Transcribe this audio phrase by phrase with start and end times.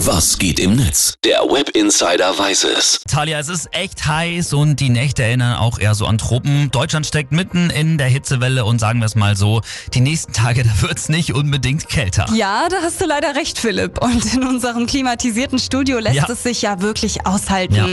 [0.00, 1.14] Was geht im Netz?
[1.24, 3.00] Der Web Insider weiß es.
[3.10, 6.70] Talia, es ist echt heiß und die Nächte erinnern auch eher so an Tropen.
[6.70, 9.62] Deutschland steckt mitten in der Hitzewelle und sagen wir es mal so,
[9.94, 12.26] die nächsten Tage, da wird's nicht unbedingt kälter.
[12.34, 14.02] Ja, da hast du leider recht, Philipp.
[14.02, 16.26] Und in unserem klimatisierten Studio lässt Ja.
[16.28, 17.74] es sich ja wirklich aushalten.
[17.74, 17.86] Ja.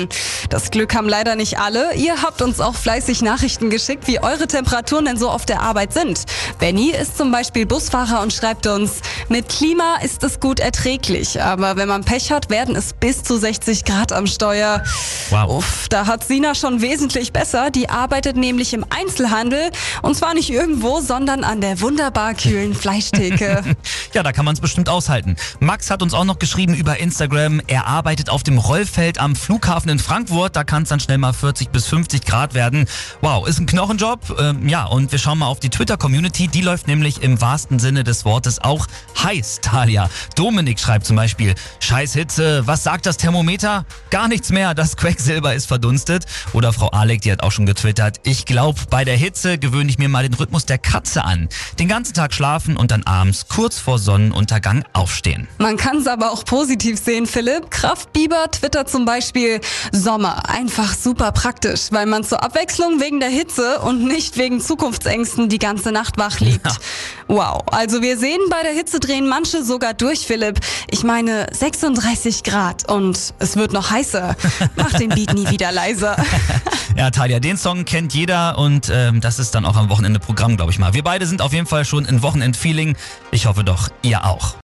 [0.49, 1.95] Das Glück haben leider nicht alle.
[1.95, 5.93] Ihr habt uns auch fleißig Nachrichten geschickt, wie eure Temperaturen denn so auf der Arbeit
[5.93, 6.23] sind.
[6.59, 8.99] Benny ist zum Beispiel Busfahrer und schreibt uns,
[9.29, 13.37] mit Klima ist es gut erträglich, aber wenn man Pech hat, werden es bis zu
[13.37, 14.83] 60 Grad am Steuer.
[15.29, 15.57] Wow.
[15.57, 17.69] Uff, da hat Sina schon wesentlich besser.
[17.69, 23.63] Die arbeitet nämlich im Einzelhandel und zwar nicht irgendwo, sondern an der wunderbar kühlen Fleischtheke.
[24.13, 25.35] Ja, da kann man es bestimmt aushalten.
[25.59, 29.89] Max hat uns auch noch geschrieben über Instagram, er arbeitet auf dem Rollfeld am Flughafen
[29.89, 30.55] in Frankfurt.
[30.55, 32.85] Da kann es dann schnell mal 40 bis 50 Grad werden.
[33.21, 34.39] Wow, ist ein Knochenjob.
[34.39, 36.47] Ähm, ja, und wir schauen mal auf die Twitter-Community.
[36.47, 38.87] Die läuft nämlich im wahrsten Sinne des Wortes auch
[39.21, 40.09] heiß, Talia.
[40.35, 43.85] Dominik schreibt zum Beispiel, scheiß Hitze, was sagt das Thermometer?
[44.09, 46.25] Gar nichts mehr, das Quecksilber ist verdunstet.
[46.53, 49.97] Oder Frau Alec, die hat auch schon getwittert, ich glaube, bei der Hitze gewöhne ich
[49.97, 51.49] mir mal den Rhythmus der Katze an.
[51.79, 55.47] Den ganzen Tag schlafen und dann abends kurz vor Sonnenuntergang aufstehen.
[55.57, 57.69] Man kann es aber auch positiv sehen, Philipp.
[57.69, 59.59] Kraftbiber twittert zum Beispiel
[59.91, 60.49] Sommer.
[60.49, 65.59] Einfach super praktisch, weil man zur Abwechslung wegen der Hitze und nicht wegen Zukunftsängsten die
[65.59, 66.79] ganze Nacht wach liegt.
[67.27, 67.63] Wow.
[67.71, 70.59] Also wir sehen, bei der Hitze drehen manche sogar durch, Philipp.
[70.89, 74.35] Ich meine 36 Grad und es wird noch heißer.
[74.75, 76.15] Mach den Beat nie wieder leiser.
[76.95, 80.57] Ja, Talia, den Song kennt jeder und ähm, das ist dann auch am Wochenende Programm,
[80.57, 80.93] glaube ich mal.
[80.93, 82.95] Wir beide sind auf jeden Fall schon in Wochenendfeeling.
[83.31, 84.57] Ich hoffe doch, ihr auch.